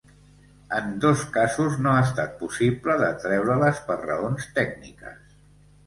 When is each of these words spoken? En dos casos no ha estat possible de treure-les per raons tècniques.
En 0.77 0.87
dos 1.03 1.21
casos 1.35 1.77
no 1.87 1.93
ha 1.97 2.01
estat 2.07 2.35
possible 2.41 2.99
de 3.05 3.13
treure-les 3.27 3.87
per 3.91 4.03
raons 4.09 4.53
tècniques. 4.61 5.35